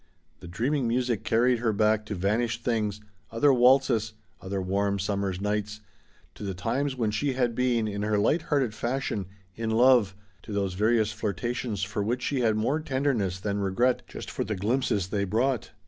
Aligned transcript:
The 0.39 0.47
dreaming 0.47 0.87
music 0.87 1.23
carried 1.23 1.59
her 1.59 1.71
back 1.71 2.07
to 2.07 2.15
vanished 2.15 2.63
things 2.63 3.01
other 3.31 3.53
waltzes, 3.53 4.13
other 4.41 4.59
warm 4.59 4.97
summer's 4.97 5.39
nights, 5.39 5.79
to 6.33 6.41
the 6.41 6.55
times 6.55 6.95
when 6.95 7.11
she 7.11 7.33
had 7.33 7.53
been, 7.53 7.87
in 7.87 8.01
her 8.01 8.17
light 8.17 8.41
hearted 8.49 8.73
fashion, 8.73 9.27
in 9.55 9.69
love, 9.69 10.15
to 10.41 10.51
those 10.53 10.73
various 10.73 11.11
flirtations 11.11 11.83
for 11.83 12.01
which 12.01 12.23
she 12.23 12.39
had 12.39 12.55
more 12.55 12.79
tenderness 12.79 13.39
than 13.39 13.59
regret 13.59 14.01
just 14.07 14.31
for 14.31 14.43
the 14.43 14.55
glimpses 14.55 15.09
they 15.09 15.23
brought. 15.23 15.69